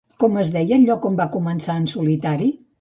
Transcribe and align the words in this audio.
Com 0.21 0.39
es 0.43 0.51
deia 0.55 0.79
el 0.79 0.87
lloc 0.87 1.05
on 1.11 1.21
va 1.21 1.29
començar 1.37 1.79
en 1.83 1.89
solitari? 1.95 2.53